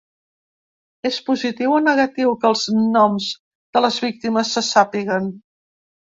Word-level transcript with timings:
És 1.07 1.17
positiu 1.25 1.75
o 1.79 1.81
negatiu 1.87 2.31
que 2.45 2.49
els 2.49 2.63
noms 2.95 3.27
de 3.77 3.83
les 3.87 3.99
víctimes 4.07 4.55
se 4.57 4.65
sàpiguen? 4.69 5.29